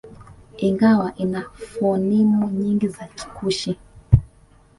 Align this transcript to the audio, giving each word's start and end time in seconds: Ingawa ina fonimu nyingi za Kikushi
Ingawa 0.67 1.15
ina 1.15 1.41
fonimu 1.51 2.49
nyingi 2.51 2.87
za 2.87 3.05
Kikushi 3.15 3.79